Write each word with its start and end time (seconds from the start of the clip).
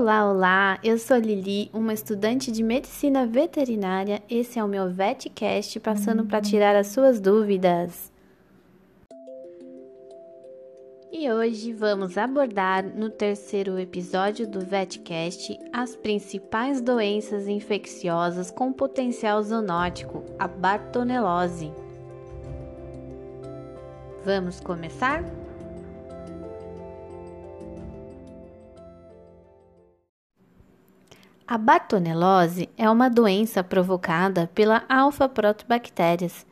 Olá, 0.00 0.30
olá! 0.30 0.78
Eu 0.84 0.96
sou 0.96 1.16
Lili, 1.16 1.68
uma 1.74 1.92
estudante 1.92 2.52
de 2.52 2.62
medicina 2.62 3.26
veterinária. 3.26 4.22
Esse 4.30 4.56
é 4.56 4.62
o 4.62 4.68
meu 4.68 4.88
VetCast, 4.88 5.80
passando 5.80 6.24
para 6.24 6.40
tirar 6.40 6.76
as 6.76 6.86
suas 6.86 7.18
dúvidas. 7.20 8.12
E 11.10 11.28
hoje 11.28 11.72
vamos 11.72 12.16
abordar 12.16 12.84
no 12.84 13.10
terceiro 13.10 13.76
episódio 13.76 14.46
do 14.46 14.60
VetCast 14.60 15.58
as 15.72 15.96
principais 15.96 16.80
doenças 16.80 17.48
infecciosas 17.48 18.52
com 18.52 18.72
potencial 18.72 19.42
zoonótico, 19.42 20.22
a 20.38 20.46
bartonelose. 20.46 21.72
Vamos 24.24 24.60
começar? 24.60 25.24
A 31.50 31.56
bartonelose 31.56 32.68
é 32.76 32.90
uma 32.90 33.08
doença 33.08 33.64
provocada 33.64 34.50
pela 34.54 34.84
alfa-protobactérias. 34.86 36.44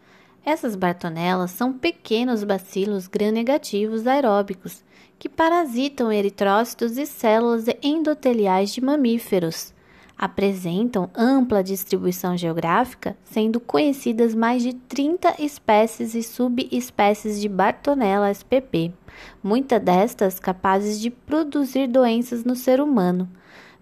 Essas 0.43 0.75
bartonelas 0.75 1.51
são 1.51 1.71
pequenos 1.71 2.43
bacilos 2.43 3.07
gram-negativos 3.07 4.07
aeróbicos 4.07 4.83
que 5.19 5.29
parasitam 5.29 6.11
eritrócitos 6.11 6.97
e 6.97 7.05
células 7.05 7.67
endoteliais 7.83 8.73
de 8.73 8.81
mamíferos. 8.81 9.75
Apresentam 10.17 11.11
ampla 11.15 11.63
distribuição 11.63 12.35
geográfica, 12.35 13.15
sendo 13.23 13.61
conhecidas 13.61 14.35
mais 14.35 14.63
de 14.63 14.73
30 14.73 15.43
espécies 15.43 16.15
e 16.15 16.23
subespécies 16.23 17.39
de 17.39 17.51
Bartonella 17.51 18.31
spp, 18.31 18.95
muitas 19.43 19.83
destas 19.83 20.41
capazes 20.41 20.99
de 20.99 21.11
produzir 21.11 21.87
doenças 21.87 22.45
no 22.45 22.57
ser 22.57 22.81
humano 22.81 23.29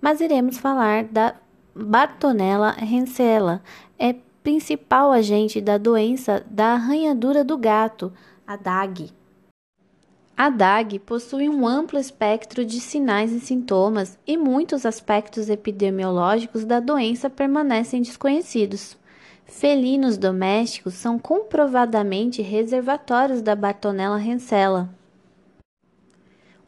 mas 0.04 0.20
iremos 0.20 0.58
falar 0.58 1.04
da 1.04 1.34
Bartonella 1.74 2.76
hensela, 2.78 3.62
é 3.98 4.14
principal 4.42 5.10
agente 5.10 5.62
da 5.62 5.78
doença 5.78 6.44
da 6.46 6.74
arranhadura 6.74 7.42
do 7.42 7.56
gato, 7.56 8.12
a 8.46 8.54
DAG. 8.54 9.10
A 10.36 10.50
DAG 10.50 10.98
possui 10.98 11.48
um 11.48 11.66
amplo 11.66 11.98
espectro 11.98 12.66
de 12.66 12.80
sinais 12.80 13.32
e 13.32 13.40
sintomas 13.40 14.18
e 14.26 14.36
muitos 14.36 14.84
aspectos 14.84 15.48
epidemiológicos 15.48 16.66
da 16.66 16.80
doença 16.80 17.30
permanecem 17.30 18.02
desconhecidos. 18.02 18.98
Felinos 19.46 20.18
domésticos 20.18 20.92
são 20.92 21.18
comprovadamente 21.18 22.42
reservatórios 22.42 23.40
da 23.40 23.56
Bartonella 23.56 24.20
hensela. 24.20 24.90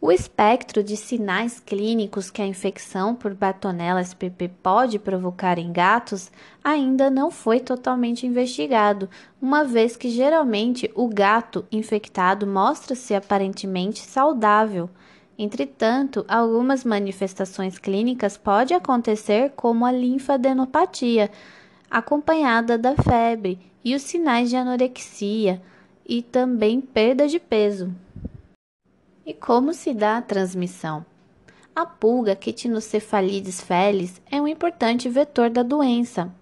O 0.07 0.12
espectro 0.12 0.85
de 0.85 0.97
sinais 0.97 1.59
clínicos 1.59 2.31
que 2.31 2.41
a 2.41 2.47
infecção 2.47 3.12
por 3.12 3.35
Bartonella 3.35 4.01
spp 4.01 4.49
pode 4.62 5.01
provocar 5.01 5.59
em 5.59 5.73
gatos 5.73 6.31
ainda 6.62 7.11
não 7.11 7.29
foi 7.29 7.59
totalmente 7.59 8.25
investigado, 8.25 9.11
uma 9.43 9.65
vez 9.65 9.97
que 9.97 10.09
geralmente 10.09 10.89
o 10.95 11.09
gato 11.09 11.67
infectado 11.73 12.47
mostra-se 12.47 13.17
aparentemente 13.17 13.99
saudável. 13.99 14.89
Entretanto, 15.37 16.25
algumas 16.29 16.84
manifestações 16.84 17.77
clínicas 17.77 18.37
podem 18.37 18.77
acontecer, 18.77 19.55
como 19.57 19.84
a 19.84 19.91
linfadenopatia, 19.91 21.33
acompanhada 21.91 22.79
da 22.79 22.95
febre, 22.95 23.59
e 23.84 23.93
os 23.97 24.03
sinais 24.03 24.50
de 24.50 24.55
anorexia 24.55 25.61
e 26.09 26.22
também 26.22 26.81
perda 26.81 27.27
de 27.27 27.41
peso. 27.41 28.06
E 29.26 29.34
como 29.34 29.75
se 29.75 29.92
dá 29.92 30.19
a 30.19 30.22
transmissão? 30.22 31.04
A 31.75 31.84
pulga 31.84 32.37
Quitinocephalides 32.37 33.60
felis 33.60 34.22
é 34.31 34.41
um 34.41 34.47
importante 34.47 35.09
vetor 35.09 35.50
da 35.50 35.64
doença. 35.64 36.32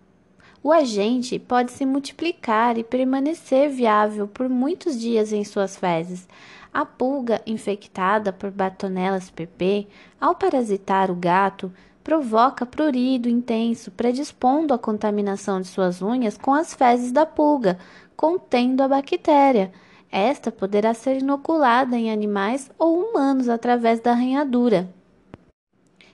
O 0.63 0.71
agente 0.71 1.39
pode 1.39 1.73
se 1.73 1.87
multiplicar 1.87 2.77
e 2.77 2.85
permanecer 2.85 3.71
viável 3.71 4.29
por 4.29 4.51
muitos 4.51 5.01
dias 5.01 5.33
em 5.33 5.43
suas 5.45 5.79
fezes. 5.79 6.29
A 6.75 6.85
pulga 6.85 7.41
infectada 7.47 8.35
por 8.35 8.51
Bartonella 8.51 9.17
spp, 9.17 9.89
ao 10.21 10.35
parasitar 10.35 11.11
o 11.11 11.15
gato, 11.15 11.73
provoca 12.03 12.67
prurido 12.67 13.31
intenso, 13.31 13.91
predispondo 13.93 14.75
à 14.75 14.79
contaminação 14.79 15.59
de 15.59 15.69
suas 15.69 16.03
unhas 16.03 16.37
com 16.37 16.53
as 16.53 16.75
fezes 16.75 17.11
da 17.11 17.25
pulga, 17.25 17.79
contendo 18.15 18.83
a 18.83 18.89
bactéria. 18.89 19.73
Esta 20.17 20.53
poderá 20.53 20.95
ser 20.95 21.17
inoculada 21.19 21.97
em 21.99 22.13
animais 22.13 22.71
ou 22.79 23.01
humanos 23.01 23.49
através 23.49 23.99
da 23.99 24.13
arranhadura. 24.13 24.89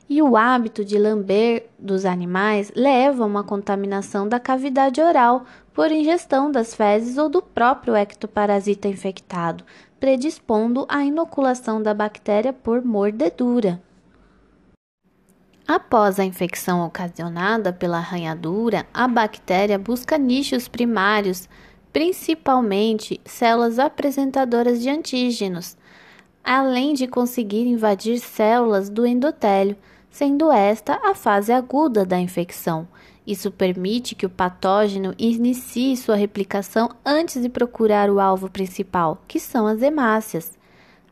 E 0.08 0.22
o 0.22 0.38
hábito 0.38 0.82
de 0.82 0.98
lamber 0.98 1.66
dos 1.78 2.06
animais 2.06 2.72
leva 2.74 3.22
a 3.22 3.26
uma 3.26 3.44
contaminação 3.44 4.26
da 4.26 4.40
cavidade 4.40 5.02
oral 5.02 5.44
por 5.74 5.92
ingestão 5.92 6.50
das 6.50 6.74
fezes 6.74 7.18
ou 7.18 7.28
do 7.28 7.42
próprio 7.42 7.94
ectoparasita 7.94 8.88
infectado, 8.88 9.64
predispondo 10.00 10.86
à 10.88 11.04
inoculação 11.04 11.82
da 11.82 11.92
bactéria 11.92 12.54
por 12.54 12.82
mordedura. 12.82 13.82
Após 15.68 16.18
a 16.18 16.24
infecção 16.24 16.84
ocasionada 16.86 17.70
pela 17.70 17.98
arranhadura, 17.98 18.86
a 18.94 19.06
bactéria 19.06 19.78
busca 19.78 20.16
nichos 20.16 20.68
primários 20.68 21.46
principalmente 21.92 23.20
células 23.24 23.78
apresentadoras 23.78 24.80
de 24.80 24.88
antígenos, 24.88 25.76
além 26.42 26.94
de 26.94 27.06
conseguir 27.06 27.66
invadir 27.66 28.18
células 28.18 28.88
do 28.88 29.06
endotélio, 29.06 29.76
sendo 30.10 30.50
esta 30.50 31.00
a 31.04 31.14
fase 31.14 31.52
aguda 31.52 32.04
da 32.04 32.18
infecção. 32.18 32.88
Isso 33.26 33.50
permite 33.50 34.14
que 34.14 34.26
o 34.26 34.30
patógeno 34.30 35.14
inicie 35.18 35.96
sua 35.96 36.16
replicação 36.16 36.90
antes 37.04 37.40
de 37.40 37.48
procurar 37.48 38.10
o 38.10 38.18
alvo 38.18 38.50
principal, 38.50 39.22
que 39.28 39.38
são 39.38 39.66
as 39.66 39.82
hemácias. 39.82 40.58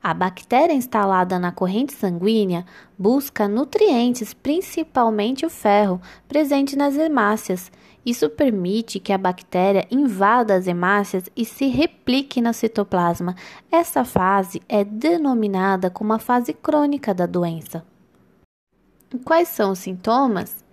A 0.03 0.15
bactéria 0.15 0.73
instalada 0.73 1.39
na 1.39 1.53
corrente 1.53 1.93
sanguínea 1.93 2.65
busca 2.99 3.47
nutrientes, 3.47 4.33
principalmente 4.33 5.45
o 5.45 5.51
ferro, 5.51 6.01
presente 6.27 6.77
nas 6.77 6.97
hemácias, 6.97 7.71
isso 8.05 8.29
permite 8.31 8.99
que 9.01 9.13
a 9.13 9.19
bactéria 9.19 9.87
invada 9.91 10.55
as 10.55 10.67
hemácias 10.67 11.25
e 11.37 11.45
se 11.45 11.67
replique 11.67 12.41
no 12.41 12.55
citoplasma. 12.55 13.35
Essa 13.71 14.05
fase 14.05 14.63
é 14.69 14.85
denominada 14.85 15.91
como 15.91 16.13
a 16.13 16.19
fase 16.19 16.53
crônica 16.53 17.13
da 17.13 17.27
doença. 17.27 17.85
Quais 19.25 19.49
são 19.49 19.73
os 19.73 19.79
sintomas? 19.79 20.65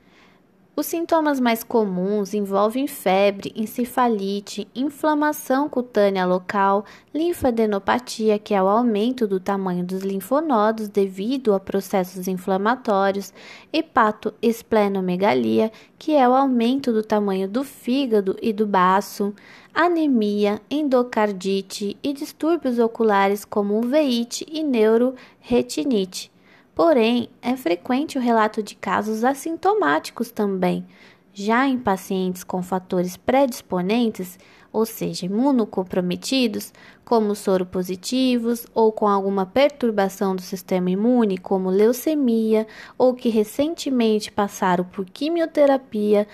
Os 0.78 0.88
sintomas 0.88 1.40
mais 1.40 1.64
comuns 1.64 2.34
envolvem 2.34 2.86
febre, 2.86 3.54
encefalite, 3.56 4.68
inflamação 4.76 5.70
cutânea 5.70 6.26
local, 6.26 6.84
linfadenopatia, 7.14 8.38
que 8.38 8.54
é 8.54 8.62
o 8.62 8.68
aumento 8.68 9.26
do 9.26 9.40
tamanho 9.40 9.86
dos 9.86 10.02
linfonodos 10.02 10.90
devido 10.90 11.54
a 11.54 11.62
processos 11.62 12.28
inflamatórios, 12.28 13.34
hepatoesplenomegalia, 13.72 15.72
que 15.98 16.14
é 16.14 16.28
o 16.28 16.34
aumento 16.34 16.92
do 16.92 17.02
tamanho 17.02 17.48
do 17.48 17.64
fígado 17.64 18.36
e 18.42 18.52
do 18.52 18.68
baço, 18.68 19.34
anemia, 19.74 20.62
endocardite 20.70 21.96
e 22.04 22.12
distúrbios 22.12 22.80
oculares 22.80 23.46
como 23.46 23.80
uveíte 23.80 24.46
e 24.52 24.62
neuroretinite. 24.62 26.35
Porém, 26.76 27.30
é 27.42 27.56
frequente 27.56 28.18
o 28.18 28.22
relato 28.22 28.62
de 28.62 28.76
casos 28.76 29.24
assintomáticos 29.24 30.30
também. 30.30 30.86
Já 31.34 31.66
em 31.66 31.80
pacientes 31.80 32.44
com 32.44 32.62
fatores 32.62 33.16
predisponentes, 33.16 34.38
ou 34.74 34.86
seja, 34.86 35.26
imunocomprometidos, 35.26 36.74
como 37.06 37.34
soropositivos 37.34 38.68
ou 38.74 38.92
com 38.92 39.08
alguma 39.08 39.46
perturbação 39.46 40.36
do 40.36 40.42
sistema 40.42 40.90
imune, 40.90 41.38
como 41.38 41.70
leucemia, 41.70 42.68
ou 42.98 43.14
que 43.14 43.30
recentemente 43.30 44.30
passaram 44.30 44.84
por 44.84 45.06
quimioterapia, 45.06 46.28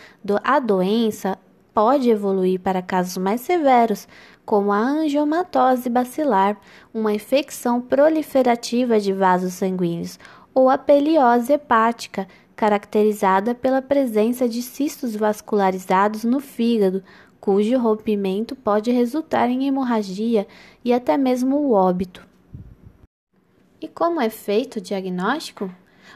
a 0.43 0.59
doença 0.59 1.38
pode 1.73 2.09
evoluir 2.09 2.59
para 2.59 2.81
casos 2.81 3.17
mais 3.17 3.41
severos, 3.41 4.07
como 4.45 4.71
a 4.71 4.79
angiomatose 4.79 5.89
bacilar, 5.89 6.59
uma 6.93 7.13
infecção 7.13 7.81
proliferativa 7.81 8.99
de 8.99 9.13
vasos 9.13 9.53
sanguíneos, 9.53 10.19
ou 10.53 10.69
a 10.69 10.77
peliose 10.77 11.53
hepática, 11.53 12.27
caracterizada 12.55 13.55
pela 13.55 13.81
presença 13.81 14.47
de 14.47 14.61
cistos 14.61 15.15
vascularizados 15.15 16.23
no 16.23 16.39
fígado, 16.39 17.03
cujo 17.39 17.77
rompimento 17.79 18.55
pode 18.55 18.91
resultar 18.91 19.49
em 19.49 19.67
hemorragia 19.67 20.47
e 20.85 20.93
até 20.93 21.17
mesmo 21.17 21.57
o 21.57 21.71
óbito. 21.71 22.25
E 23.81 23.88
como 23.88 24.21
é 24.21 24.29
feito 24.29 24.75
o 24.75 24.81
diagnóstico? 24.81 25.71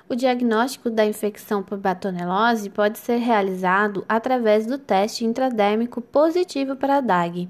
O 0.08 0.16
diagnóstico 0.16 0.92
da 0.92 1.04
infecção 1.04 1.64
por 1.64 1.80
batonelose 1.80 2.70
pode 2.70 3.00
ser 3.00 3.18
realizado 3.18 4.06
através 4.08 4.68
do 4.68 4.78
teste 4.78 5.26
intradérmico 5.26 6.00
positivo 6.00 6.76
para 6.76 6.98
a 6.98 7.02
DAG, 7.02 7.50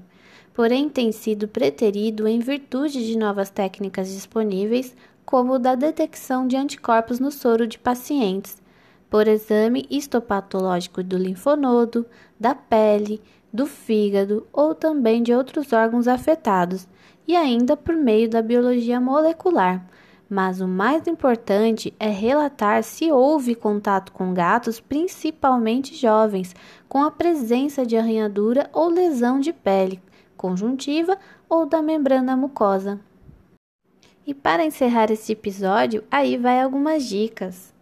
porém 0.56 0.88
tem 0.88 1.12
sido 1.12 1.46
preterido 1.46 2.26
em 2.26 2.38
virtude 2.38 3.06
de 3.06 3.18
novas 3.18 3.50
técnicas 3.50 4.08
disponíveis, 4.08 4.96
como 5.22 5.58
da 5.58 5.74
detecção 5.74 6.46
de 6.46 6.56
anticorpos 6.56 7.20
no 7.20 7.30
soro 7.30 7.66
de 7.66 7.78
pacientes, 7.78 8.56
por 9.10 9.28
exame 9.28 9.84
histopatológico 9.90 11.02
do 11.02 11.18
linfonodo, 11.18 12.06
da 12.40 12.54
pele, 12.54 13.20
do 13.52 13.66
fígado 13.66 14.46
ou 14.50 14.74
também 14.74 15.22
de 15.22 15.34
outros 15.34 15.74
órgãos 15.74 16.08
afetados, 16.08 16.88
e 17.28 17.36
ainda 17.36 17.76
por 17.76 17.94
meio 17.94 18.26
da 18.26 18.40
biologia 18.40 18.98
molecular. 18.98 19.86
Mas 20.26 20.62
o 20.62 20.66
mais 20.66 21.06
importante 21.06 21.92
é 22.00 22.08
relatar 22.08 22.82
se 22.82 23.12
houve 23.12 23.54
contato 23.54 24.10
com 24.10 24.32
gatos, 24.32 24.80
principalmente 24.80 25.94
jovens, 25.94 26.56
com 26.88 27.02
a 27.02 27.10
presença 27.10 27.84
de 27.84 27.94
arranhadura 27.94 28.70
ou 28.72 28.88
lesão 28.88 29.38
de 29.38 29.52
pele, 29.52 30.00
conjuntiva 30.36 31.18
ou 31.48 31.66
da 31.66 31.82
membrana 31.82 32.36
mucosa. 32.36 33.00
E 34.26 34.34
para 34.34 34.64
encerrar 34.64 35.10
esse 35.10 35.32
episódio, 35.32 36.02
aí 36.10 36.36
vai 36.36 36.60
algumas 36.60 37.04
dicas. 37.04 37.75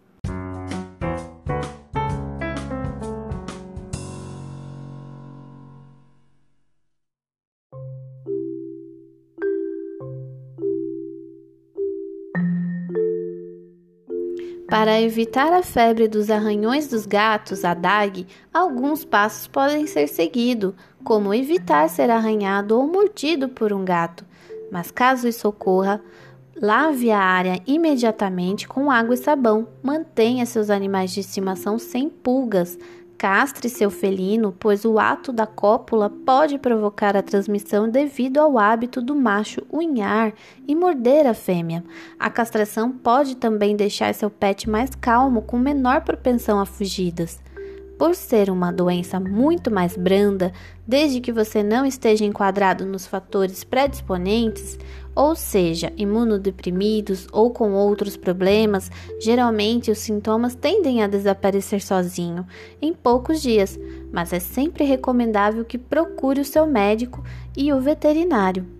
Para 14.77 14.99
evitar 14.99 15.53
a 15.53 15.63
febre 15.63 16.05
dos 16.05 16.29
arranhões 16.29 16.89
dos 16.89 17.05
gatos, 17.05 17.63
a 17.63 17.73
DAG, 17.73 18.27
alguns 18.53 19.05
passos 19.05 19.47
podem 19.47 19.87
ser 19.87 20.05
seguidos, 20.09 20.73
como 21.01 21.33
evitar 21.33 21.87
ser 21.87 22.09
arranhado 22.09 22.77
ou 22.77 22.85
mordido 22.85 23.47
por 23.47 23.71
um 23.71 23.85
gato. 23.85 24.25
Mas 24.69 24.91
caso 24.91 25.29
isso 25.29 25.47
ocorra, 25.47 26.01
lave 26.61 27.09
a 27.09 27.21
área 27.21 27.61
imediatamente 27.65 28.67
com 28.67 28.91
água 28.91 29.13
e 29.13 29.17
sabão. 29.17 29.65
Mantenha 29.81 30.45
seus 30.45 30.69
animais 30.69 31.11
de 31.11 31.21
estimação 31.21 31.79
sem 31.79 32.09
pulgas. 32.09 32.77
Castre 33.27 33.69
seu 33.69 33.89
felino, 33.89 34.55
pois 34.59 34.85
o 34.85 34.99
ato 34.99 35.33
da 35.33 35.47
cópula 35.47 36.11
pode 36.11 36.59
provocar 36.59 37.17
a 37.17 37.23
transmissão 37.23 37.89
devido 37.89 38.37
ao 38.37 38.59
hábito 38.59 39.01
do 39.01 39.15
macho 39.15 39.63
unhar 39.73 40.31
e 40.67 40.75
morder 40.75 41.25
a 41.25 41.33
fêmea. 41.33 41.83
A 42.19 42.29
castração 42.29 42.91
pode 42.91 43.35
também 43.35 43.75
deixar 43.75 44.13
seu 44.13 44.29
pet 44.29 44.69
mais 44.69 44.91
calmo, 44.93 45.41
com 45.41 45.57
menor 45.57 46.01
propensão 46.01 46.59
a 46.59 46.67
fugidas. 46.67 47.41
Por 47.97 48.13
ser 48.13 48.49
uma 48.49 48.73
doença 48.73 49.21
muito 49.21 49.71
mais 49.71 49.95
branda, 49.95 50.51
desde 50.85 51.21
que 51.21 51.31
você 51.31 51.63
não 51.63 51.85
esteja 51.85 52.25
enquadrado 52.25 52.85
nos 52.85 53.07
fatores 53.07 53.63
predisponentes, 53.63 54.77
ou 55.15 55.33
seja, 55.33 55.93
imunodeprimidos 55.95 57.25
ou 57.31 57.51
com 57.51 57.71
outros 57.71 58.17
problemas, 58.17 58.91
geralmente 59.21 59.89
os 59.89 59.99
sintomas 59.99 60.55
tendem 60.55 61.01
a 61.01 61.07
desaparecer 61.07 61.81
sozinho 61.81 62.45
em 62.81 62.93
poucos 62.93 63.41
dias, 63.41 63.79
mas 64.11 64.33
é 64.33 64.39
sempre 64.41 64.83
recomendável 64.83 65.63
que 65.63 65.77
procure 65.77 66.41
o 66.41 66.45
seu 66.45 66.67
médico 66.67 67.23
e 67.55 67.71
o 67.71 67.79
veterinário. 67.79 68.74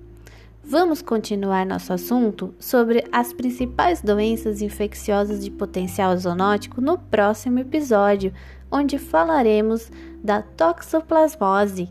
Vamos 0.67 0.99
continuar 0.99 1.63
nosso 1.63 1.93
assunto 1.93 2.55
sobre 2.57 3.03
as 3.11 3.31
principais 3.31 4.01
doenças 4.01 4.63
infecciosas 4.63 5.43
de 5.45 5.51
potencial 5.51 6.17
zoonótico 6.17 6.81
no 6.81 6.97
próximo 6.97 7.59
episódio, 7.59 8.33
onde 8.71 8.97
falaremos 8.97 9.91
da 10.23 10.41
toxoplasmose. 10.41 11.87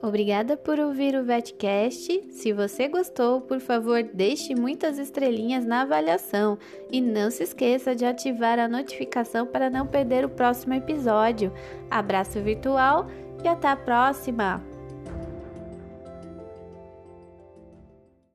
Obrigada 0.00 0.56
por 0.56 0.80
ouvir 0.80 1.14
o 1.14 1.24
VetCast. 1.24 2.32
Se 2.32 2.52
você 2.52 2.88
gostou, 2.88 3.40
por 3.40 3.60
favor, 3.60 4.02
deixe 4.02 4.52
muitas 4.52 4.98
estrelinhas 4.98 5.64
na 5.64 5.82
avaliação 5.82 6.58
e 6.90 7.00
não 7.00 7.30
se 7.30 7.44
esqueça 7.44 7.94
de 7.94 8.04
ativar 8.04 8.58
a 8.58 8.66
notificação 8.66 9.46
para 9.46 9.70
não 9.70 9.86
perder 9.86 10.24
o 10.24 10.28
próximo 10.28 10.74
episódio. 10.74 11.52
Abraço 11.88 12.40
virtual 12.40 13.06
e 13.42 13.48
até 13.48 13.68
a 13.68 13.76
próxima! 13.76 14.71